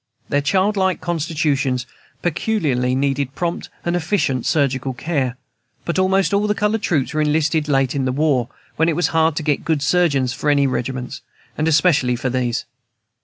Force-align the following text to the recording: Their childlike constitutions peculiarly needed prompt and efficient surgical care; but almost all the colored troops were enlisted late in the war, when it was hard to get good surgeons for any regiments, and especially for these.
Their 0.29 0.41
childlike 0.41 0.99
constitutions 0.99 1.85
peculiarly 2.23 2.95
needed 2.95 3.35
prompt 3.35 3.69
and 3.85 3.95
efficient 3.95 4.47
surgical 4.47 4.95
care; 4.95 5.37
but 5.85 5.99
almost 5.99 6.33
all 6.33 6.47
the 6.47 6.55
colored 6.55 6.81
troops 6.81 7.13
were 7.13 7.21
enlisted 7.21 7.67
late 7.67 7.93
in 7.93 8.05
the 8.05 8.11
war, 8.11 8.49
when 8.77 8.89
it 8.89 8.95
was 8.95 9.09
hard 9.09 9.35
to 9.35 9.43
get 9.43 9.63
good 9.63 9.83
surgeons 9.83 10.33
for 10.33 10.49
any 10.49 10.65
regiments, 10.65 11.21
and 11.55 11.67
especially 11.67 12.15
for 12.15 12.31
these. 12.31 12.65